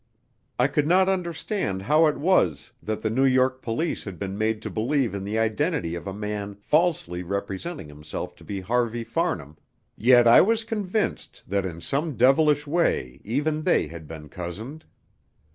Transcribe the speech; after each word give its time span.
I 0.57 0.65
could 0.65 0.87
not 0.87 1.07
understand 1.07 1.83
how 1.83 2.07
it 2.07 2.17
was 2.17 2.71
that 2.81 3.03
the 3.03 3.09
New 3.11 3.23
York 3.23 3.61
police 3.61 4.03
had 4.03 4.17
been 4.17 4.35
made 4.35 4.59
to 4.63 4.71
believe 4.71 5.13
in 5.13 5.23
the 5.23 5.37
identity 5.37 5.93
of 5.93 6.07
a 6.07 6.11
man 6.13 6.55
falsely 6.55 7.21
representing 7.21 7.87
himself 7.87 8.35
to 8.37 8.43
be 8.43 8.61
Harvey 8.61 9.03
Farnham, 9.03 9.59
yet 9.95 10.27
I 10.27 10.41
was 10.41 10.63
convinced 10.63 11.43
that 11.47 11.67
in 11.67 11.81
some 11.81 12.17
devilish 12.17 12.65
way 12.65 13.21
even 13.23 13.61
they 13.61 13.89
had 13.89 14.07
been 14.07 14.27
cozened. 14.27 14.85